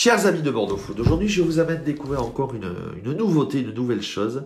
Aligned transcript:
Chers 0.00 0.26
amis 0.26 0.42
de 0.42 0.50
Bordeaux 0.52 0.76
Food, 0.76 1.00
aujourd'hui 1.00 1.26
je 1.26 1.42
vous 1.42 1.58
amène 1.58 1.82
découvrir 1.82 2.22
encore 2.22 2.54
une, 2.54 2.72
une 3.04 3.14
nouveauté, 3.14 3.62
une 3.62 3.74
nouvelle 3.74 4.00
chose. 4.00 4.44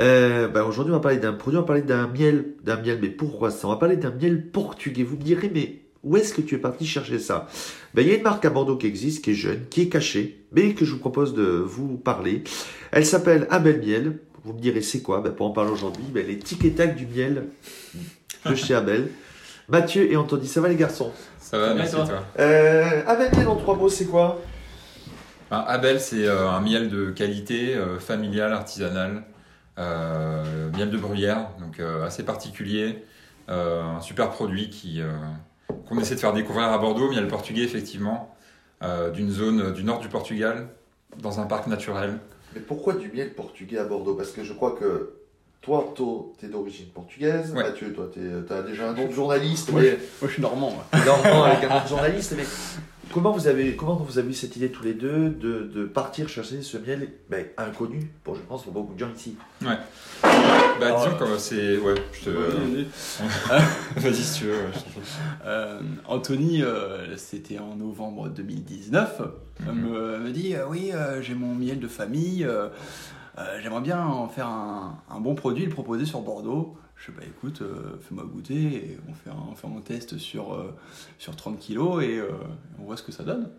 Euh, 0.00 0.48
ben, 0.48 0.64
aujourd'hui 0.64 0.92
on 0.92 0.96
va 0.96 1.00
parler 1.00 1.18
d'un 1.18 1.34
produit, 1.34 1.56
on 1.56 1.60
va 1.60 1.66
parler 1.68 1.82
d'un 1.82 2.08
miel, 2.08 2.46
d'un 2.64 2.80
miel, 2.80 2.98
mais 3.00 3.06
pourquoi 3.08 3.52
ça? 3.52 3.68
On 3.68 3.70
va 3.70 3.76
parler 3.76 3.96
d'un 3.96 4.10
miel 4.10 4.50
portugais. 4.50 5.04
Vous 5.04 5.14
me 5.16 5.22
direz, 5.22 5.52
mais 5.54 5.82
où 6.02 6.16
est-ce 6.16 6.34
que 6.34 6.40
tu 6.40 6.56
es 6.56 6.58
parti 6.58 6.84
chercher 6.84 7.20
ça? 7.20 7.46
Ben, 7.94 8.02
Il 8.02 8.08
y 8.08 8.10
a 8.10 8.16
une 8.16 8.24
marque 8.24 8.44
à 8.44 8.50
Bordeaux 8.50 8.76
qui 8.76 8.88
existe, 8.88 9.22
qui 9.22 9.30
est 9.30 9.34
jeune, 9.34 9.66
qui 9.70 9.82
est 9.82 9.88
cachée, 9.88 10.44
mais 10.50 10.74
que 10.74 10.84
je 10.84 10.90
vous 10.94 10.98
propose 10.98 11.32
de 11.32 11.44
vous 11.44 11.96
parler. 11.96 12.42
Elle 12.90 13.06
s'appelle 13.06 13.46
Abel 13.50 13.78
Miel. 13.78 14.18
Vous 14.44 14.52
me 14.52 14.58
direz, 14.58 14.82
c'est 14.82 15.00
quoi? 15.00 15.20
Ben, 15.20 15.30
Pour 15.32 15.46
en 15.46 15.50
parler 15.50 15.70
aujourd'hui, 15.70 16.06
ben, 16.12 16.26
les 16.26 16.40
tic 16.40 16.64
et 16.64 16.72
tac 16.72 16.96
du 16.96 17.06
miel 17.06 17.44
de 18.50 18.54
chez 18.56 18.74
Abel. 18.74 19.10
Mathieu 19.68 20.10
et 20.10 20.16
Anthony, 20.16 20.48
ça 20.48 20.60
va 20.60 20.68
les 20.68 20.74
garçons? 20.74 21.12
Ça 21.38 21.56
va, 21.56 21.72
merci 21.72 21.94
toi. 21.94 22.24
euh, 22.40 23.02
Abel 23.06 23.30
Miel 23.36 23.46
en 23.46 23.54
trois 23.54 23.76
mots, 23.76 23.88
c'est 23.88 24.06
quoi? 24.06 24.42
Ben, 25.50 25.64
Abel, 25.66 26.00
c'est 26.00 26.26
euh, 26.26 26.48
un 26.48 26.60
miel 26.60 26.90
de 26.90 27.10
qualité, 27.10 27.74
euh, 27.74 27.98
familial, 27.98 28.52
artisanal, 28.52 29.22
euh, 29.78 30.70
miel 30.76 30.90
de 30.90 30.98
bruyère, 30.98 31.50
donc 31.58 31.80
euh, 31.80 32.04
assez 32.04 32.22
particulier, 32.22 33.04
euh, 33.48 33.82
un 33.82 34.00
super 34.00 34.30
produit 34.30 34.68
qui 34.68 35.00
euh, 35.00 35.10
qu'on 35.88 35.98
essaie 35.98 36.14
de 36.16 36.20
faire 36.20 36.34
découvrir 36.34 36.68
à 36.68 36.78
Bordeaux, 36.78 37.10
miel 37.10 37.26
portugais 37.28 37.62
effectivement, 37.62 38.34
euh, 38.82 39.10
d'une 39.10 39.30
zone 39.30 39.72
du 39.72 39.84
nord 39.84 40.00
du 40.00 40.08
Portugal, 40.08 40.68
dans 41.18 41.40
un 41.40 41.46
parc 41.46 41.66
naturel. 41.66 42.18
Mais 42.54 42.60
pourquoi 42.60 42.94
du 42.94 43.10
miel 43.10 43.32
portugais 43.32 43.78
à 43.78 43.84
Bordeaux? 43.84 44.14
Parce 44.14 44.30
que 44.30 44.44
je 44.44 44.52
crois 44.52 44.72
que 44.72 45.14
toi, 45.60 45.94
tu 46.38 46.46
es 46.46 46.48
d'origine 46.48 46.88
portugaise. 46.88 47.52
Ouais. 47.52 47.62
Mathieu, 47.62 47.92
toi, 47.92 48.08
tu 48.12 48.20
as 48.52 48.62
déjà 48.62 48.90
un 48.90 48.94
nom 48.94 49.06
de 49.06 49.12
journaliste. 49.12 49.70
Moi, 49.72 49.82
mais... 49.82 49.90
Moi, 49.90 50.28
je 50.28 50.28
suis 50.28 50.42
normand. 50.42 50.70
moi. 50.70 50.84
Normand 51.04 51.44
avec 51.44 51.64
un 51.64 51.78
nom 51.78 51.82
de 51.84 51.88
journaliste. 51.88 52.34
Mais 52.36 52.44
comment 53.12 53.32
vous 53.32 53.46
avez, 53.48 53.74
comment 53.76 53.94
vous 53.96 54.18
avez 54.18 54.30
eu 54.30 54.34
cette 54.34 54.56
idée 54.56 54.70
tous 54.70 54.84
les 54.84 54.94
deux 54.94 55.30
de, 55.30 55.70
de 55.74 55.84
partir 55.84 56.28
chercher 56.28 56.62
ce 56.62 56.76
miel 56.78 57.08
ben, 57.30 57.46
inconnu 57.56 58.10
pour, 58.24 58.34
je 58.34 58.40
pense, 58.42 58.62
pour 58.64 58.72
beaucoup 58.72 58.94
de 58.94 58.98
gens 58.98 59.10
ici? 59.14 59.36
Bah 59.62 59.78
Alors, 60.80 61.04
disons 61.04 61.16
que 61.18 61.38
c'est... 61.38 61.76
Ouais, 61.78 61.94
je 62.12 62.24
te... 62.30 62.30
Vas-y 64.00 64.14
si 64.14 64.38
tu 64.40 64.44
veux. 64.46 64.52
ouais. 64.52 65.02
Euh, 65.44 65.80
Anthony, 66.06 66.62
euh, 66.62 67.16
c'était 67.16 67.58
en 67.58 67.74
novembre 67.76 68.28
2019, 68.28 69.22
Mhm. 69.60 69.74
me, 69.90 70.18
me 70.20 70.30
dit 70.30 70.54
euh, 70.54 70.66
Oui, 70.68 70.92
euh, 70.94 71.20
j'ai 71.20 71.34
mon 71.34 71.52
miel 71.52 71.80
de 71.80 71.88
famille, 71.88 72.46
euh, 73.38 73.48
euh, 73.48 73.60
j'aimerais 73.62 73.80
bien 73.80 74.04
en 74.04 74.28
faire 74.28 74.48
un, 74.48 75.20
bon 75.20 75.34
produit 75.34 75.64
le 75.64 75.70
proposer 75.70 76.04
sur 76.04 76.20
Bordeaux. 76.20 76.76
Je 76.96 77.06
sais 77.06 77.12
pas, 77.12 77.24
écoute, 77.24 77.62
euh, 77.62 77.96
fais-moi 78.00 78.24
goûter 78.24 78.54
et 78.54 78.98
on 79.08 79.54
fait 79.54 79.66
un, 79.66 79.80
test 79.80 80.18
sur, 80.18 80.54
euh, 80.54 80.74
sur 81.18 81.36
30 81.36 81.58
kilos 81.58 82.02
et 82.02 82.18
euh, 82.18 82.30
on 82.80 82.84
voit 82.84 82.96
ce 82.96 83.02
que 83.02 83.12
ça 83.12 83.22
donne. 83.22 83.50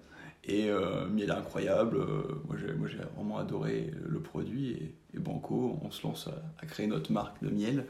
Et 0.44 0.70
euh, 0.70 1.08
miel 1.08 1.32
incroyable, 1.32 1.98
euh, 1.98 2.42
moi 2.48 2.58
j'ai 2.58 2.98
vraiment 3.16 3.38
adoré 3.38 3.92
le 4.08 4.20
produit 4.20 4.72
et, 4.72 5.20
Banco, 5.20 5.80
on 5.82 5.92
se 5.92 6.06
lance 6.06 6.30
à, 6.62 6.66
créer 6.66 6.88
notre 6.88 7.12
marque 7.12 7.42
de 7.44 7.50
miel. 7.50 7.86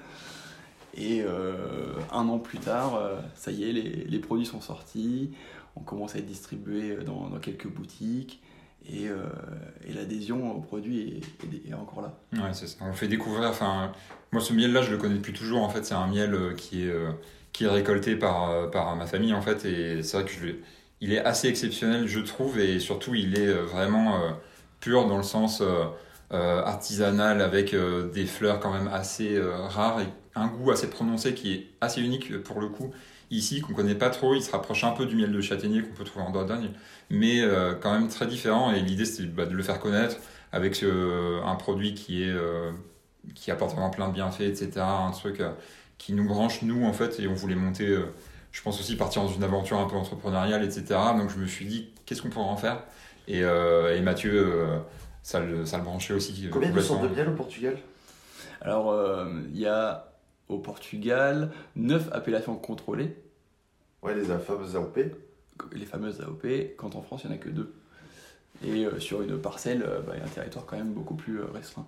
Et 0.96 1.22
euh, 1.22 1.94
un 2.12 2.28
an 2.28 2.40
plus 2.40 2.60
tard, 2.60 2.96
euh, 2.96 3.20
ça 3.36 3.52
y 3.52 3.64
est, 3.64 3.74
les, 3.74 4.20
produits 4.20 4.46
sont 4.46 4.62
sortis, 4.62 5.32
on 5.76 5.82
commence 5.82 6.16
à 6.16 6.20
être 6.20 6.26
distribué 6.26 6.98
dans, 7.06 7.30
dans 7.30 7.40
quelques 7.40 7.68
boutiques 7.68 8.42
et, 8.88 9.08
euh, 9.08 9.24
et 9.88 9.94
l'adhésion 9.94 10.56
au 10.56 10.60
produit 10.60 11.22
est, 11.68 11.74
encore 11.74 12.02
là. 12.02 12.14
Ouais, 12.34 12.54
c'est 12.54 12.68
ça. 12.68 12.78
On 12.82 12.94
fait 12.94 13.08
découvrir. 13.08 13.50
Enfin, 13.50 13.92
moi, 14.32 14.42
ce 14.42 14.54
miel-là, 14.54 14.82
je 14.82 14.92
le 14.92 14.98
connais 14.98 15.16
depuis 15.16 15.34
toujours. 15.34 15.64
En 15.64 15.70
fait, 15.70 15.86
c'est 15.86 15.94
un 15.94 16.08
miel 16.08 16.34
euh, 16.34 16.54
qui 16.54 16.84
est 16.84 16.90
euh, 16.90 17.12
qui 17.52 17.66
est 17.66 17.70
récolté 17.70 18.16
par 18.16 18.70
par 18.72 18.96
ma 18.96 19.08
famille 19.08 19.34
en 19.34 19.42
fait, 19.42 19.66
et 19.66 20.04
c'est 20.04 20.18
vrai 20.18 20.26
que 20.26 20.32
il 21.02 21.14
est 21.14 21.20
assez 21.20 21.48
exceptionnel, 21.48 22.08
je 22.08 22.20
trouve, 22.20 22.60
et 22.60 22.80
surtout, 22.80 23.16
il 23.16 23.40
est 23.40 23.52
vraiment 23.52 24.20
pur 24.80 25.08
dans 25.08 25.18
le 25.18 25.24
sens 25.24 25.64
artisanal 26.30 27.42
avec 27.42 27.76
des 28.14 28.26
fleurs 28.28 28.60
quand 28.60 28.72
même 28.72 28.88
assez 28.88 29.42
rares 29.42 30.02
un 30.36 30.48
goût 30.48 30.72
assez 30.72 30.90
prononcé 30.90 31.34
qui 31.34 31.54
est 31.54 31.68
assez 31.82 32.02
unique 32.02 32.42
pour 32.44 32.60
le 32.60 32.68
coup. 32.68 32.92
Ici, 33.32 33.62
qu'on 33.62 33.74
connaît 33.74 33.96
pas 33.96 34.10
trop, 34.10 34.34
il 34.34 34.42
se 34.42 34.52
rapproche 34.52 34.84
un 34.84 34.92
peu 34.92 35.06
du 35.06 35.16
miel 35.16 35.32
de 35.32 35.42
châtaignier 35.42 35.84
qu'on 35.84 35.94
peut 35.94 36.04
trouver 36.04 36.26
en 36.26 36.32
Dordogne, 36.32 36.72
mais 37.12 37.42
euh, 37.42 37.76
quand 37.76 37.94
même 37.94 38.08
très 38.08 38.26
différent. 38.26 38.72
Et 38.72 38.80
l'idée, 38.82 39.06
c'est 39.06 39.26
bah, 39.26 39.46
de 39.46 39.54
le 39.54 39.62
faire 39.62 39.80
connaître 39.80 40.18
avec 40.52 40.82
euh, 40.82 41.42
un 41.44 41.56
produit 41.56 41.94
qui 41.94 42.24
est 42.24 42.32
euh, 42.32 42.72
qui 43.36 43.52
apporte 43.52 43.74
vraiment 43.74 43.92
plein 43.92 44.08
de 44.08 44.14
bienfaits, 44.14 44.42
etc. 44.42 44.72
Un 44.80 45.12
truc 45.12 45.42
euh, 45.42 45.52
qui 46.00 46.14
nous 46.14 46.28
branche 46.28 46.64
nous 46.64 46.86
en 46.86 46.94
fait, 46.94 47.20
et 47.20 47.28
on 47.28 47.34
voulait 47.36 47.56
monter. 47.56 47.88
euh, 47.88 48.06
je 48.52 48.64
pense 48.64 48.80
aussi 48.80 48.96
partir 48.96 49.22
dans 49.22 49.28
une 49.28 49.44
aventure 49.44 49.78
un 49.78 49.86
peu 49.88 49.96
entrepreneuriale, 49.96 50.64
etc. 50.64 51.00
Donc 51.16 51.30
je 51.30 51.38
me 51.38 51.46
suis 51.46 51.66
dit, 51.66 51.90
qu'est-ce 52.08 52.24
qu'on 52.24 52.30
pourrait 52.30 52.46
en 52.46 52.58
faire? 52.58 52.82
Et, 53.28 53.44
euh, 53.44 53.96
et 53.96 54.02
Mathieu, 54.02 54.32
euh, 54.34 54.80
ça, 55.22 55.40
le, 55.40 55.68
ça 55.68 55.78
le 55.78 55.84
branchait 55.84 56.16
aussi. 56.16 56.50
Combien 56.52 56.72
de 56.72 56.82
sortes 56.82 57.04
de 57.04 57.10
miel 57.10 57.30
au 57.30 57.34
Portugal? 57.34 57.78
Alors, 58.60 58.90
euh, 58.90 59.28
il 59.54 59.60
y 59.60 59.68
a 59.68 60.09
au 60.50 60.58
Portugal 60.58 61.52
neuf 61.76 62.10
appellations 62.12 62.56
contrôlées, 62.56 63.16
Ouais, 64.02 64.16
les 64.16 64.24
fameuses 64.24 64.76
AOP. 64.76 64.98
les 65.74 65.86
fameuses 65.86 66.22
AOP, 66.22 66.46
quand 66.78 66.96
en 66.96 67.02
France, 67.02 67.22
il 67.24 67.30
n'y 67.30 67.34
en 67.36 67.38
a 67.38 67.40
que 67.42 67.50
deux. 67.50 67.74
Et 68.66 68.86
euh, 68.86 69.00
sur 69.00 69.22
une 69.22 69.38
parcelle, 69.38 69.84
euh, 69.84 70.02
bah, 70.02 70.14
il 70.16 70.20
y 70.20 70.22
a 70.22 70.26
un 70.26 70.30
territoire 70.30 70.66
quand 70.66 70.78
même 70.78 70.92
beaucoup 70.94 71.16
plus 71.16 71.40
euh, 71.40 71.46
restreint. 71.54 71.86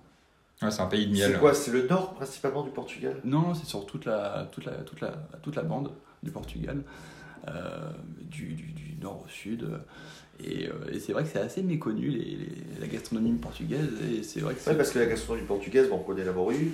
Ouais, 0.62 0.70
c'est 0.70 0.80
un 0.82 0.86
pays 0.86 1.06
de 1.06 1.12
miel. 1.12 1.32
C'est 1.32 1.38
quoi 1.38 1.54
C'est 1.54 1.70
le 1.72 1.86
nord 1.88 2.14
principalement 2.14 2.62
du 2.62 2.70
Portugal? 2.70 3.16
Non, 3.24 3.54
c'est 3.54 3.66
sur 3.66 3.84
toute 3.86 4.04
la, 4.04 4.48
toute, 4.52 4.64
la, 4.64 4.72
toute, 4.74 5.00
la, 5.00 5.10
toute 5.42 5.56
la 5.56 5.62
bande 5.62 5.90
du 6.22 6.30
Portugal, 6.30 6.82
euh, 7.48 7.90
du, 8.20 8.54
du- 8.54 8.72
du 8.72 8.94
nord 9.02 9.22
au 9.24 9.28
sud. 9.28 9.66
Et, 10.38 10.68
euh, 10.68 10.72
et 10.92 11.00
c'est 11.00 11.12
vrai 11.12 11.24
que 11.24 11.30
c'est 11.30 11.40
assez 11.40 11.62
méconnu, 11.62 12.08
les, 12.08 12.18
les- 12.36 12.62
la 12.80 12.86
gastronomie 12.86 13.32
portugaise. 13.32 13.88
Et 14.10 14.22
c'est 14.22 14.40
vrai 14.40 14.54
que 14.54 14.60
c'est. 14.60 14.70
Ouais, 14.70 14.76
parce 14.76 14.90
que 14.92 14.98
la 14.98 15.06
gastronomie 15.06 15.46
portugaise, 15.46 15.88
bon, 15.88 15.96
on 15.96 16.02
connaît 16.04 16.24
la 16.24 16.32
morue. 16.32 16.72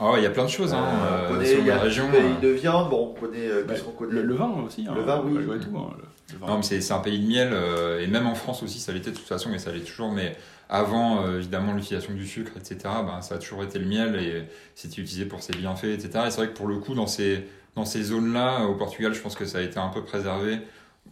Oh, 0.00 0.14
il 0.16 0.22
y 0.22 0.26
a 0.26 0.30
plein 0.30 0.44
de 0.44 0.50
choses, 0.50 0.72
hein, 0.72 0.82
Euh, 1.04 1.26
on 1.28 1.32
connaît, 1.34 1.46
selon 1.46 1.60
il 1.62 1.66
y 1.66 1.70
a 1.70 1.74
la 1.74 1.80
un 1.80 1.84
région. 1.84 2.10
pays 2.10 2.20
euh. 2.20 2.40
de 2.40 2.48
viande. 2.48 2.88
Bon, 2.90 3.14
on 3.14 3.20
connaît. 3.20 3.46
euh, 3.46 3.64
Bah, 3.64 3.74
connaît 3.98 4.12
le, 4.14 4.22
le 4.22 4.34
vin 4.34 4.50
aussi. 4.66 4.86
hein, 4.88 4.94
Le 4.96 5.02
vin, 5.02 5.22
oui. 5.24 5.32
tout, 5.60 5.76
hein, 5.76 5.90
le- 5.98 6.04
le 6.34 6.38
vin. 6.38 6.46
Non, 6.46 6.56
mais 6.56 6.62
c'est 6.62 6.80
c'est 6.80 6.94
un 6.94 6.98
pays 7.00 7.18
de 7.18 7.26
miel, 7.28 7.50
euh, 7.52 8.00
et 8.00 8.06
même 8.06 8.26
en 8.26 8.34
France 8.34 8.62
aussi, 8.62 8.78
ça 8.80 8.92
l'était 8.92 9.10
de 9.10 9.16
toute 9.16 9.26
façon, 9.26 9.52
et 9.52 9.58
ça 9.58 9.70
l'est 9.70 9.80
toujours, 9.80 10.10
mais 10.10 10.34
avant, 10.70 11.26
euh, 11.26 11.38
évidemment, 11.38 11.74
l'utilisation 11.74 12.14
du 12.14 12.26
sucre, 12.26 12.52
etc., 12.56 12.78
ben, 13.06 13.20
ça 13.20 13.34
a 13.34 13.38
toujours 13.38 13.62
été 13.64 13.78
le 13.78 13.84
miel, 13.86 14.16
et 14.16 14.44
c'était 14.74 15.02
utilisé 15.02 15.26
pour 15.26 15.42
ses 15.42 15.52
bienfaits, 15.52 15.84
etc. 15.84 16.08
Et 16.26 16.30
c'est 16.30 16.38
vrai 16.38 16.48
que 16.48 16.56
pour 16.56 16.68
le 16.68 16.78
coup, 16.78 16.94
dans 16.94 17.06
ces, 17.06 17.44
dans 17.76 17.84
ces 17.84 18.02
zones-là, 18.02 18.64
au 18.64 18.74
Portugal, 18.74 19.12
je 19.12 19.20
pense 19.20 19.34
que 19.34 19.44
ça 19.44 19.58
a 19.58 19.60
été 19.60 19.78
un 19.78 19.88
peu 19.88 20.02
préservé, 20.02 20.58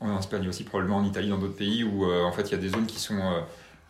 en 0.00 0.18
Espagne 0.18 0.48
aussi, 0.48 0.64
probablement 0.64 0.97
en 0.98 1.04
Italie, 1.04 1.28
dans 1.28 1.36
d'autres 1.36 1.56
pays, 1.56 1.84
où 1.84 2.06
euh, 2.06 2.22
en 2.24 2.32
fait, 2.32 2.42
il 2.48 2.52
y 2.52 2.54
a 2.54 2.58
des 2.58 2.70
zones 2.70 2.86
qui 2.86 2.98
sont 2.98 3.18
euh, 3.18 3.41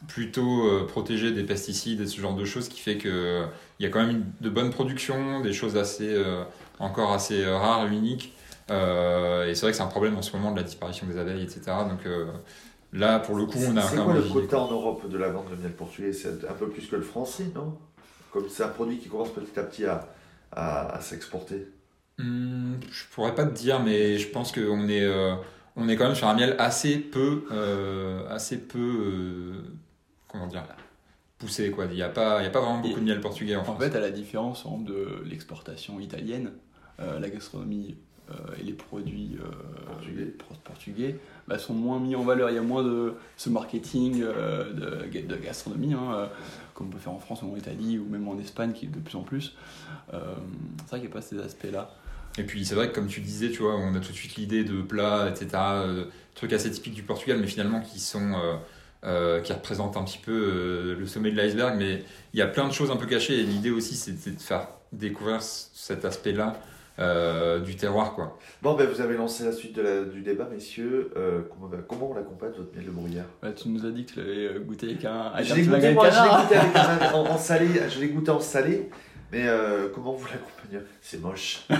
plutôt 0.09 0.67
euh, 0.69 0.87
protégées 0.87 1.33
des 1.33 1.45
pesticides 1.45 2.01
et 2.01 2.07
ce 2.07 2.21
genre 2.21 2.35
de 2.35 2.45
choses, 2.45 2.69
qui 2.69 2.81
fait 2.81 2.97
que 2.99 3.45
il 3.79 3.85
y 3.85 3.87
a 3.87 3.91
quand 3.91 4.05
même 4.05 4.25
de 4.41 4.51
bonnes 4.51 4.71
productions, 4.71 5.41
des 5.41 5.53
choses 5.53 5.77
assez, 5.77 6.09
euh, 6.15 6.43
encore 6.79 7.13
assez 7.13 7.43
euh, 7.45 7.57
rares 7.57 7.87
et 7.87 7.95
uniques, 7.97 8.35
euh, 8.71 9.47
et 9.49 9.55
c'est 9.55 9.63
vrai 9.63 9.71
que 9.73 9.77
c'est 9.77 9.83
un 9.83 9.87
problème 9.87 10.17
en 10.17 10.23
ce 10.23 10.37
moment 10.37 10.53
de 10.53 10.57
la 10.57 10.63
disparition 10.63 11.07
des 11.07 11.19
abeilles, 11.19 11.43
etc. 11.43 11.61
Donc 11.89 12.07
euh, 12.07 12.27
là, 12.93 13.19
pour 13.19 13.37
le 13.37 13.47
coup, 13.47 13.59
on 13.67 13.77
a 13.77 13.83
C'est 13.83 13.97
quoi 13.97 14.15
le 14.15 14.23
quota 14.23 14.61
en 14.61 14.71
Europe 14.71 15.09
de 15.09 15.19
la 15.19 15.29
vente 15.31 15.51
de 15.51 15.57
miel 15.57 15.73
portugais? 15.73 16.13
C'est 16.13 16.45
un 16.49 16.55
peu 16.55 16.69
plus 16.69 16.87
que 16.87 16.97
le 16.97 17.03
français, 17.03 17.47
non? 17.55 17.79
Comme 18.33 18.49
c'est 18.49 18.63
un 18.63 18.69
produit 18.69 18.99
qui 18.99 19.09
commence 19.09 19.31
petit 19.31 19.59
à 19.59 19.63
petit 19.65 19.85
à, 19.87 20.09
à, 20.53 20.97
à 20.97 21.01
s'exporter. 21.01 21.69
Hmm, 22.19 22.75
je 22.91 23.05
pourrais 23.15 23.35
pas 23.35 23.47
te 23.47 23.55
dire, 23.55 23.81
mais 23.83 24.19
je 24.19 24.29
pense 24.29 24.53
qu'on 24.53 24.89
est, 24.89 25.05
euh, 25.05 25.35
on 25.77 25.89
est 25.89 25.97
quand 25.97 26.05
même 26.05 26.15
sur 26.15 26.29
un 26.29 26.35
miel 26.35 26.55
assez 26.59 26.99
peu, 26.99 27.45
euh, 27.51 28.29
assez 28.29 28.59
peu, 28.59 28.79
euh, 28.79 29.63
comment 30.31 30.47
dire, 30.47 30.65
poussé 31.39 31.71
quoi. 31.71 31.87
Il 31.87 31.95
n'y 31.95 32.03
a 32.03 32.09
pas, 32.09 32.41
il 32.41 32.45
y 32.45 32.47
a 32.47 32.51
pas 32.51 32.61
vraiment 32.61 32.81
beaucoup 32.81 33.01
de 33.01 33.05
miel 33.05 33.21
portugais 33.21 33.57
en 33.57 33.61
En 33.61 33.65
France. 33.65 33.83
fait, 33.83 33.97
à 33.97 34.01
la 34.01 34.11
différence 34.11 34.61
exemple, 34.61 34.85
de 34.85 35.23
l'exportation 35.25 36.01
italienne, 36.01 36.53
euh, 37.01 37.19
la 37.19 37.31
gastronomie 37.31 37.97
euh, 38.31 38.35
et 38.61 38.63
les 38.63 38.75
produits 38.75 39.39
euh, 39.41 39.87
Portugais. 39.87 40.25
por- 40.27 40.57
portugais 40.59 41.17
bah, 41.49 41.59
sont 41.59 41.75
moins 41.75 41.99
mis 41.99 42.15
en 42.15 42.23
valeur. 42.23 42.51
Il 42.51 42.55
y 42.55 42.59
a 42.59 42.63
moins 42.63 42.83
de 42.85 43.15
ce 43.37 43.49
marketing 43.49 44.21
de, 44.21 45.21
de 45.27 45.37
gastronomie, 45.37 45.95
hein, 45.95 46.29
comme 46.75 46.89
on 46.89 46.91
peut 46.91 46.99
faire 46.99 47.13
en 47.13 47.19
France 47.19 47.43
ou 47.43 47.53
en 47.53 47.57
Italie 47.57 47.99
ou 47.99 48.05
même 48.05 48.29
en 48.29 48.39
Espagne, 48.39 48.73
qui 48.73 48.87
est 48.87 48.89
de 48.89 48.99
plus 49.01 49.17
en 49.17 49.23
plus. 49.23 49.55
C'est 50.11 50.17
vrai 50.17 51.01
qu'il 51.01 51.01
n'y 51.01 51.07
a 51.07 51.11
pas 51.11 51.23
ces 51.23 51.39
aspects-là. 51.41 51.91
Et 52.39 52.45
puis 52.45 52.65
c'est 52.65 52.77
vrai 52.77 52.89
que 52.91 52.95
comme 52.95 53.09
tu 53.09 53.21
disais, 53.21 53.51
tu 53.51 53.63
vois, 53.63 53.77
on 53.77 53.93
a 53.95 53.99
tout 54.01 54.13
de 54.13 54.17
suite 54.17 54.37
l'idée 54.37 54.63
de 54.63 54.81
plats, 54.83 55.29
etc. 55.29 55.49
euh, 55.57 56.05
trucs 56.37 56.53
assez 56.53 56.71
typiques 56.71 56.95
du 56.95 57.03
Portugal, 57.03 57.39
mais 57.41 57.49
finalement 57.49 57.81
qui 57.81 57.99
sont, 57.99 58.35
euh, 58.35 58.55
euh, 59.05 59.41
qui 59.41 59.53
représentent 59.53 59.97
un 59.97 60.05
petit 60.05 60.19
peu 60.19 60.33
euh, 60.33 60.97
le 60.99 61.07
sommet 61.07 61.31
de 61.31 61.37
l'iceberg. 61.37 61.77
Mais 61.79 62.03
il 62.35 62.39
y 62.39 62.43
a 62.43 62.47
plein 62.47 62.67
de 62.69 62.73
choses 62.73 62.91
un 62.91 62.97
peu 62.97 63.07
cachées. 63.07 63.39
Et 63.41 63.43
l'idée 63.43 63.71
aussi, 63.71 63.95
c'était 63.97 64.31
de 64.31 64.41
faire 64.41 64.69
découvrir 64.93 65.41
cet 65.43 66.05
aspect-là 66.05 66.55
euh, 66.99 67.61
du 67.61 67.77
terroir, 67.77 68.13
quoi. 68.15 68.37
Bon, 68.61 68.75
ben, 68.75 68.87
vous 68.87 69.01
avez 69.01 69.17
lancé 69.17 69.45
la 69.45 69.53
suite 69.53 69.75
de 69.75 69.81
la- 69.81 70.05
du 70.05 70.21
débat, 70.21 70.47
messieurs. 70.53 71.11
Euh, 71.17 71.41
comment, 71.49 71.67
ben, 71.69 71.81
comment 71.89 72.11
on 72.11 72.15
l'accompagne, 72.15 72.51
votre 72.59 72.75
miel 72.77 72.85
de 72.85 72.91
bruyère 72.91 73.25
Bah, 73.41 73.53
tu 73.53 73.69
nous 73.71 73.87
as 73.87 73.91
dit 73.91 74.05
que 74.05 74.13
tu 74.13 74.19
l'avais 74.21 74.61
goûté 74.61 74.87
avec 74.91 75.05
un, 75.07 75.21
avec 75.33 75.47
Je 75.47 75.53
un 75.55 75.57
goûté, 75.77 75.93
moi, 75.95 76.11
je 76.11 76.19
avec 76.19 76.75
un- 76.77 77.15
en, 77.15 77.27
en 77.31 77.39
salé. 77.39 77.69
Je 77.89 78.01
l'ai 78.01 78.09
goûté 78.09 78.31
en 78.31 78.41
salé. 78.41 78.91
Mais 79.33 79.43
euh, 79.47 79.89
comment 79.95 80.13
vous 80.13 80.27
l'accompagnez? 80.27 80.85
C'est 81.01 81.21
moche. 81.21 81.61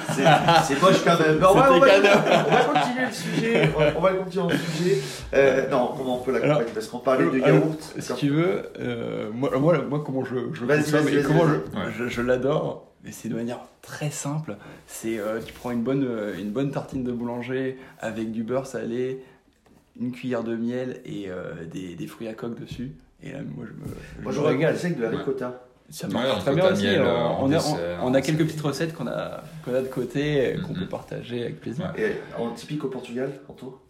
C'est 0.65 0.81
moche 0.81 1.03
quand 1.05 1.19
même. 1.19 1.39
Mais 1.41 1.47
on, 1.47 1.55
va, 1.55 1.73
on, 1.73 1.81
va, 1.81 1.87
on 1.97 2.51
va 2.51 2.65
continuer 2.65 3.07
le 3.07 3.13
sujet. 3.13 3.71
On 3.75 3.79
va, 3.81 3.93
on 3.97 4.01
va 4.01 4.13
continuer 4.13 4.53
le 4.53 4.59
sujet. 4.59 4.99
Euh, 5.35 5.69
non, 5.69 5.93
comment 5.97 6.21
on 6.21 6.23
peut 6.23 6.33
l'accompagner? 6.33 6.71
Parce 6.73 6.87
qu'on 6.87 6.99
parlait 7.01 7.25
de 7.25 7.43
alors, 7.43 7.49
yaourt. 7.59 7.95
Si 7.99 8.15
tu 8.15 8.29
veux, 8.31 8.63
euh, 8.79 9.31
moi, 9.33 9.51
moi, 9.59 9.79
moi, 9.83 10.03
comment 10.07 10.25
je, 10.25 10.37
je 10.53 10.65
Vas-y, 10.65 10.85
consomme 10.85 11.05
vas-y, 11.07 11.17
et 11.19 11.23
comment 11.23 11.47
je, 11.49 11.55
Ouais. 11.55 11.93
je, 11.99 12.09
je 12.09 12.23
l'adore, 12.23 12.87
mais 13.05 13.11
c'est 13.11 13.29
de 13.29 13.35
manière 13.35 13.59
très 13.83 14.11
simple. 14.11 14.57
C'est 14.87 15.19
euh, 15.19 15.41
tu 15.45 15.53
prends 15.53 15.73
une 15.73 15.83
bonne, 15.83 16.05
euh, 16.09 16.39
une 16.39 16.51
bonne 16.53 16.71
tartine 16.71 17.03
de 17.03 17.11
boulanger 17.11 17.79
avec 17.99 18.31
du 18.31 18.45
beurre 18.45 18.67
salé, 18.69 19.25
une 20.01 20.13
cuillère 20.13 20.45
de 20.45 20.55
miel 20.55 21.01
et 21.05 21.27
euh, 21.31 21.65
des, 21.73 21.97
des 21.97 22.07
fruits 22.07 22.29
à 22.29 22.35
coque 22.35 22.61
dessus. 22.61 22.93
Et 23.25 23.33
là, 23.33 23.39
moi, 23.57 23.67
je 23.67 23.73
me, 23.73 23.95
je 24.19 24.23
Moi, 24.23 24.31
me 24.31 24.37
j'aurais 24.37 24.53
régale. 24.53 24.75
régale 24.77 24.87
avec 24.87 24.97
de 24.99 25.03
la 25.03 25.09
Ouais. 25.11 25.17
ricotta. 25.17 25.65
Ça 25.91 26.07
Ouais, 26.07 26.13
marche 26.15 26.41
très 26.43 26.51
ricotta, 26.51 26.55
bien 26.55 26.73
aussi. 26.73 26.83
miel, 26.85 27.01
on, 27.03 27.05
euh, 27.05 27.17
en 27.17 27.43
on 27.43 27.53
a, 27.53 27.57
dessert, 27.57 27.99
on, 28.03 28.07
on 28.07 28.15
a 28.15 28.23
c'est- 28.23 28.23
quelques 28.23 28.47
petites 28.47 28.61
recettes 28.61 28.95
qu'on 28.95 29.07
a, 29.09 29.43
qu'on 29.65 29.75
a 29.75 29.81
de 29.83 29.89
côté, 29.89 30.55
euh, 30.55 30.61
qu'on 30.61 30.73
Mhm. 30.73 30.79
peut 30.81 30.87
partager 30.87 31.43
avec 31.43 31.61
plaisir. 31.61 31.93
Ouais. 31.97 32.13
Et 32.37 32.41
en 32.41 32.51
typique 32.51 32.85
au 32.85 32.89
Portugal, 32.89 33.33
Anto 33.49 33.81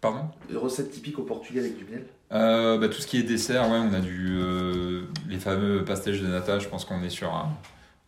Pardon? 0.00 0.20
Une 0.48 0.56
recette 0.56 0.90
typique 0.90 1.18
au 1.18 1.22
Portugal 1.24 1.64
avec 1.64 1.76
du 1.76 1.84
miel? 1.84 2.06
Euh, 2.32 2.78
bah, 2.78 2.88
tout 2.88 3.02
ce 3.02 3.06
qui 3.06 3.18
est 3.18 3.22
dessert, 3.22 3.68
ouais, 3.68 3.76
on 3.78 3.92
a 3.92 4.00
du 4.00 4.38
euh, 4.40 5.02
les 5.28 5.36
fameux 5.38 5.84
pastéis 5.84 6.18
de 6.20 6.26
nata. 6.26 6.58
Je 6.58 6.68
pense 6.68 6.86
qu'on 6.86 7.02
est 7.02 7.10
sur 7.10 7.28
un, 7.34 7.50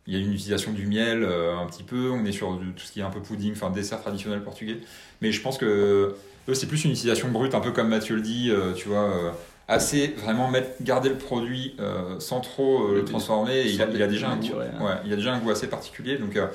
il 0.06 0.14
y 0.14 0.16
a 0.16 0.20
une 0.20 0.32
utilisation 0.32 0.72
du 0.72 0.87
miel 0.87 1.22
euh, 1.22 1.55
un 1.58 1.66
petit 1.66 1.82
peu. 1.82 2.10
On 2.10 2.25
est 2.25 2.32
sur 2.32 2.56
du- 2.56 2.72
tout 2.72 2.84
ce 2.87 2.93
qui 2.93 3.00
est 3.00 3.02
un 3.02 3.10
peu 3.10 3.20
pudding, 3.20 3.52
enfin 3.52 3.69
dessert 3.69 4.00
traditionnel 4.00 4.43
portugais. 4.43 4.78
Mais 5.20 5.31
je 5.32 5.43
pense 5.43 5.58
que 5.58 6.14
c'est 6.55 6.66
plus 6.66 6.84
une 6.87 6.93
utilisation 6.93 7.28
brute, 7.31 7.55
un 7.55 7.60
peu 7.60 7.72
comme 7.72 7.88
Mathieu 7.88 8.16
le 8.16 8.22
dit, 8.22 8.50
euh, 8.50 8.72
tu 8.72 8.88
vois. 8.88 9.34
Assez 9.72 10.08
vraiment 10.19 10.48
mettre, 10.50 10.70
garder 10.82 11.08
le 11.08 11.16
produit 11.16 11.74
euh, 11.80 12.19
sans 12.20 12.40
trop 12.40 12.88
euh, 12.88 12.94
le 12.96 13.04
transformer. 13.04 13.60
Et 13.60 13.70
il, 13.70 13.82
a, 13.82 13.86
il 13.92 14.02
a 14.02 14.06
déjà 14.06 14.30
un 14.30 14.36
goût, 14.36 14.48
hein. 14.60 14.84
ouais, 14.84 14.94
il 15.04 15.12
a 15.12 15.16
déjà 15.16 15.32
un 15.32 15.38
goût 15.38 15.50
assez 15.50 15.66
particulier. 15.69 16.19
Donc 16.19 16.36
euh, 16.36 16.46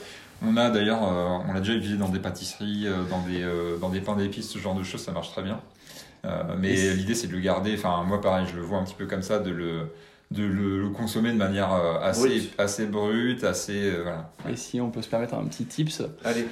on 0.45 0.55
a 0.57 0.69
d'ailleurs, 0.69 1.01
on 1.47 1.51
l'a 1.53 1.59
déjà 1.59 1.73
utilisé 1.73 1.97
dans 1.97 2.09
des 2.09 2.19
pâtisseries, 2.19 2.85
dans 3.09 3.21
des 3.21 3.43
dans 3.81 3.89
des 3.89 4.01
pains 4.01 4.15
d'épices, 4.15 4.49
ce 4.49 4.59
genre 4.59 4.75
de 4.75 4.83
choses, 4.83 5.01
ça 5.01 5.11
marche 5.11 5.31
très 5.31 5.41
bien. 5.41 5.59
Mais 6.59 6.93
l'idée 6.93 7.15
c'est 7.15 7.27
de 7.27 7.33
le 7.33 7.39
garder. 7.39 7.73
Enfin 7.73 8.03
moi 8.03 8.21
pareil, 8.21 8.45
je 8.51 8.55
le 8.55 8.61
vois 8.61 8.77
un 8.77 8.83
petit 8.83 8.93
peu 8.93 9.07
comme 9.07 9.23
ça, 9.23 9.39
de 9.39 9.49
le 9.49 9.91
de 10.29 10.43
le, 10.43 10.81
le 10.81 10.89
consommer 10.89 11.31
de 11.31 11.37
manière 11.37 11.71
assez 11.71 12.27
Brut. 12.27 12.53
assez 12.57 12.85
brute, 12.85 13.43
assez 13.45 13.89
euh, 13.91 14.01
voilà. 14.03 14.29
Et 14.49 14.57
si 14.57 14.81
on 14.81 14.91
peut 14.91 15.01
se 15.01 15.07
permettre 15.07 15.35
un 15.35 15.45
petit 15.45 15.65
tips, 15.65 16.03
Allez, 16.25 16.45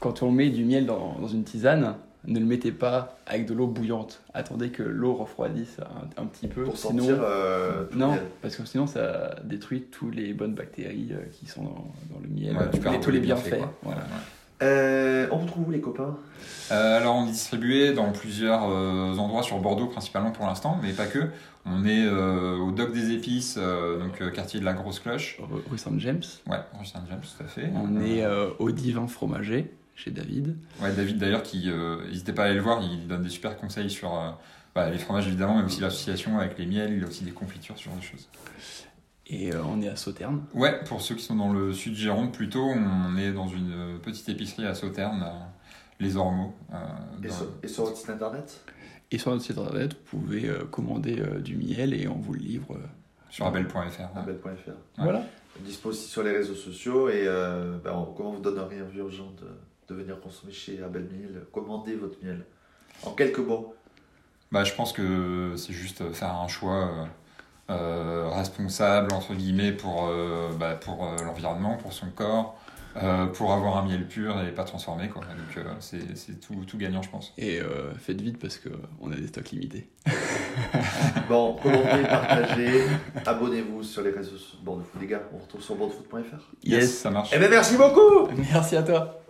quand 0.00 0.22
on 0.22 0.30
met 0.30 0.50
du 0.50 0.64
miel 0.64 0.86
dans, 0.86 1.16
dans 1.20 1.26
une 1.28 1.42
tisane, 1.44 1.96
ne 2.26 2.38
le 2.38 2.44
mettez 2.46 2.72
pas 2.72 3.16
avec 3.26 3.46
de 3.46 3.54
l'eau 3.54 3.66
bouillante. 3.66 4.22
Attendez 4.34 4.70
que 4.70 4.82
l'eau 4.82 5.14
refroidisse 5.14 5.78
un, 5.80 6.22
un 6.22 6.26
petit 6.26 6.46
peu. 6.48 6.64
pour 6.64 6.76
sinon, 6.76 7.02
sentir 7.04 7.18
euh, 7.22 7.84
non, 7.94 8.12
miel. 8.12 8.22
parce 8.40 8.56
que 8.56 8.64
sinon 8.64 8.86
ça 8.86 9.34
détruit 9.44 9.82
toutes 9.90 10.14
les 10.14 10.32
bonnes 10.32 10.54
bactéries 10.54 11.08
euh, 11.12 11.18
qui 11.32 11.46
sont 11.46 11.62
dans, 11.64 11.86
dans 12.14 12.20
le 12.22 12.28
miel, 12.28 12.56
Ouais, 12.56 12.70
tu 12.72 12.78
tous, 12.80 12.84
les, 12.88 12.90
un 12.96 12.98
tous 13.00 13.04
peu 13.06 13.10
les 13.12 13.18
les 13.20 13.24
bienfaits. 13.26 13.54
Voilà. 13.82 14.00
Ouais. 14.00 14.06
Euh, 14.62 15.26
on 15.32 15.38
vous 15.38 15.46
trouve 15.48 15.68
où 15.68 15.70
les 15.72 15.80
copains? 15.80 16.16
Euh, 16.70 16.96
alors 16.96 17.16
on 17.16 17.26
est 17.26 17.32
distribué 17.32 17.92
dans 17.92 18.12
plusieurs 18.12 18.68
euh, 18.70 19.16
endroits 19.16 19.42
sur 19.42 19.58
Bordeaux 19.58 19.86
principalement 19.88 20.30
pour 20.30 20.46
l'instant, 20.46 20.78
mais 20.80 20.92
pas 20.92 21.06
que. 21.06 21.30
On 21.66 21.84
est 21.84 22.04
euh, 22.06 22.56
au 22.58 22.70
Doc 22.72 22.92
des 22.92 23.10
Épices, 23.12 23.56
euh, 23.58 23.98
donc 23.98 24.20
euh, 24.20 24.30
quartier 24.30 24.58
de 24.60 24.64
la 24.64 24.72
Grosse 24.72 24.98
Cloche. 25.00 25.38
Rue- 25.70 25.78
Saint-James. 25.78 26.22
Ouais, 26.48 26.58
rue 26.78 26.86
Saint-James, 26.86 27.20
tout 27.20 27.42
à 27.44 27.46
fait. 27.48 27.70
On 27.74 28.00
est 28.00 28.24
euh, 28.24 28.50
au 28.60 28.70
Divin 28.70 29.06
Fromager 29.08 29.72
chez 29.94 30.10
David. 30.10 30.56
Ouais, 30.80 30.92
David 30.92 31.18
d'ailleurs, 31.18 31.42
qui 31.42 31.70
euh, 31.70 32.04
n'hésitez 32.08 32.32
pas 32.32 32.42
à 32.42 32.46
aller 32.46 32.54
le 32.56 32.60
voir, 32.62 32.82
il 32.82 33.06
donne 33.06 33.22
des 33.22 33.28
super 33.28 33.56
conseils 33.56 33.90
sur 33.90 34.14
euh, 34.18 34.30
bah, 34.74 34.90
les 34.90 34.98
fromages 34.98 35.26
évidemment, 35.28 35.58
mais 35.58 35.64
aussi 35.64 35.80
l'association 35.80 36.38
avec 36.38 36.58
les 36.58 36.66
miels, 36.66 36.92
il 36.94 37.04
a 37.04 37.06
aussi 37.06 37.24
des 37.24 37.30
confitures, 37.32 37.76
ce 37.78 37.84
genre 37.84 37.96
de 37.96 38.02
choses. 38.02 38.28
Et 39.26 39.52
euh, 39.52 39.62
on 39.64 39.80
est 39.80 39.88
à 39.88 39.96
Sauternes. 39.96 40.42
Ouais, 40.54 40.82
pour 40.84 41.00
ceux 41.00 41.14
qui 41.14 41.22
sont 41.24 41.36
dans 41.36 41.52
le 41.52 41.72
sud 41.72 41.94
Gironde 41.94 42.32
plutôt, 42.32 42.64
on 42.64 43.16
est 43.16 43.32
dans 43.32 43.48
une 43.48 43.72
euh, 43.72 43.98
petite 43.98 44.28
épicerie 44.28 44.66
à 44.66 44.74
Sauternes, 44.74 45.22
à 45.22 45.52
Les 46.00 46.16
Ormeaux. 46.16 46.52
euh, 46.72 46.76
et, 47.22 47.28
sur, 47.30 47.46
et 47.62 47.68
sur 47.68 47.84
votre 47.84 47.96
site 47.96 48.10
internet? 48.10 48.60
Et 49.10 49.18
sur 49.18 49.30
notre 49.30 49.44
site 49.44 49.56
internet, 49.58 49.94
vous 50.10 50.18
pouvez 50.18 50.48
euh, 50.48 50.64
commander 50.64 51.20
euh, 51.20 51.38
du 51.38 51.56
miel 51.56 51.94
et 51.94 52.08
on 52.08 52.18
vous 52.18 52.32
le 52.32 52.40
livre. 52.40 52.72
euh. 52.74 52.86
sur 53.30 53.46
abel.fr. 53.46 54.16
abel.fr. 54.16 54.48
Ouais. 54.48 54.74
Voilà. 54.98 55.24
Dispo 55.60 55.90
aussi 55.90 56.08
sur 56.08 56.22
les 56.22 56.32
réseaux 56.32 56.54
sociaux 56.54 57.08
et 57.10 57.24
euh, 57.26 57.76
ben, 57.84 57.92
on- 57.92 58.06
comment 58.12 58.32
vous 58.32 58.40
donneriez 58.40 58.82
envie 58.82 59.00
aux 59.02 59.10
gens 59.10 59.30
de, 59.40 59.46
de 59.92 60.02
venir 60.02 60.20
consommer 60.20 60.52
chez 60.52 60.82
Abel 60.82 61.04
Miel 61.04 61.44
Commandez 61.52 61.94
votre 61.94 62.16
miel. 62.22 62.44
En 63.04 63.12
quelques 63.12 63.38
mots. 63.38 63.74
Bah, 64.50 64.64
je 64.64 64.74
pense 64.74 64.92
que 64.92 65.54
c'est 65.56 65.72
juste 65.72 66.12
faire 66.12 66.34
un 66.34 66.48
choix 66.48 66.88
euh, 66.88 67.04
euh, 67.70 68.28
responsable, 68.28 69.12
entre 69.14 69.34
guillemets, 69.34 69.72
pour, 69.72 70.06
euh, 70.08 70.50
bah, 70.58 70.74
pour 70.74 71.04
euh, 71.04 71.16
l'environnement, 71.24 71.76
pour 71.76 71.92
son 71.92 72.10
corps, 72.10 72.58
euh, 73.02 73.26
pour 73.26 73.52
avoir 73.52 73.78
un 73.78 73.86
miel 73.86 74.06
pur 74.06 74.38
et 74.42 74.50
pas 74.52 74.64
transformé. 74.64 75.08
Quoi. 75.08 75.22
Donc 75.22 75.56
euh, 75.56 75.64
c'est 75.80 76.16
c'est 76.16 76.38
tout, 76.38 76.54
tout 76.66 76.76
gagnant, 76.76 77.00
je 77.00 77.08
pense. 77.08 77.32
Et 77.38 77.60
euh, 77.60 77.94
faites 77.98 78.20
vite 78.20 78.38
parce 78.38 78.58
qu'on 78.58 79.10
a 79.10 79.16
des 79.16 79.28
stocks 79.28 79.50
limités. 79.50 79.88
Bon, 81.28 81.56
commentez, 81.62 82.02
partagez, 82.02 82.82
abonnez-vous 83.24 83.82
sur 83.82 84.02
les 84.02 84.10
réseaux 84.10 84.36
sociaux 84.36 84.58
de 84.60 84.64
Bordeaux 84.66 84.82
Foot. 84.82 85.00
Les 85.00 85.06
gars, 85.06 85.22
on 85.32 85.38
se 85.38 85.44
retrouve 85.44 85.62
sur 85.62 85.76
bordeauxfoot.fr. 85.76 86.82
ça 86.82 87.10
marche. 87.10 87.30
Eh 87.34 87.38
bien, 87.38 87.48
merci 87.48 87.76
beaucoup 87.76 88.28
Merci 88.52 88.76
à 88.76 88.82
toi. 88.82 89.21